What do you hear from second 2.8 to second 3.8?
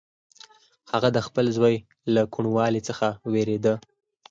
څخه وېرېده.